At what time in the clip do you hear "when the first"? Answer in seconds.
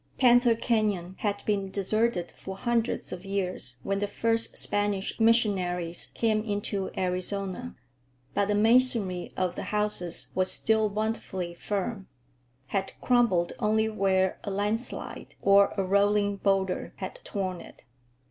3.83-4.57